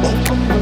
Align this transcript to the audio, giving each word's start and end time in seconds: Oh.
Oh. 0.00 0.57